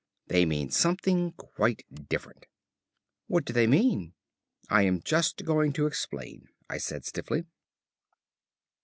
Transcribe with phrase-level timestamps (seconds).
[0.29, 2.47] They mean something quite different."
[3.27, 4.13] "What do they mean?"
[4.67, 7.45] "I am just going to explain," I said stiffly.